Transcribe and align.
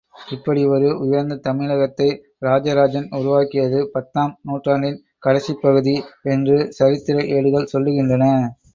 இப்படி 0.31 0.61
ஒரு 0.67 0.87
உயர்ந்த 0.99 1.35
தமிழகத்தை 1.39 2.07
ராஜராஜன் 2.39 3.07
உருவாக்கியது 3.11 3.81
பத்தாம் 3.91 4.33
நூற்றாண்டின் 4.41 4.99
கடைசிப் 5.19 5.61
பகுதி 5.61 5.95
என்று 6.29 6.57
சரித்திர 6.73 7.19
ஏடுகள் 7.31 7.71
சொல்லுகின்றன. 7.73 8.25